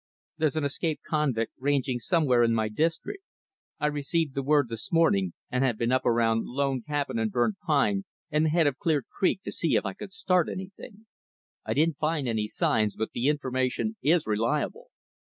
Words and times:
There's 0.39 0.55
an 0.55 0.63
escaped 0.63 1.03
convict 1.03 1.53
ranging 1.59 1.99
somewhere 1.99 2.41
in 2.41 2.55
my 2.55 2.69
district. 2.69 3.21
I 3.79 3.85
received 3.85 4.33
the 4.33 4.41
word 4.41 4.67
this 4.67 4.91
morning, 4.91 5.33
and 5.51 5.63
have 5.63 5.77
been 5.77 5.91
up 5.91 6.07
around 6.07 6.47
Lone 6.47 6.81
Cabin 6.81 7.19
and 7.19 7.31
Burnt 7.31 7.57
Pine 7.67 8.05
and 8.31 8.43
the 8.45 8.49
head 8.49 8.65
of 8.65 8.79
Clear 8.79 9.03
Creek 9.07 9.43
to 9.43 9.51
see 9.51 9.75
if 9.75 9.85
I 9.85 9.93
could 9.93 10.11
start 10.11 10.49
anything. 10.49 11.05
I 11.63 11.75
didn't 11.75 11.99
find 11.99 12.27
any 12.27 12.47
signs, 12.47 12.95
but 12.95 13.11
the 13.11 13.27
information 13.27 13.95
is 14.01 14.25
reliable. 14.25 14.87